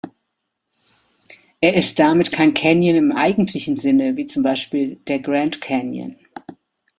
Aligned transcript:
Er 1.61 1.75
ist 1.75 1.99
damit 1.99 2.31
kein 2.31 2.55
Canyon 2.55 2.95
im 2.95 3.11
eigentlichen 3.11 3.77
Sinne 3.77 4.17
wie 4.17 4.25
zum 4.25 4.41
Beispiel 4.41 4.95
der 5.05 5.19
Grand 5.19 5.61
Canyon. 5.61 6.15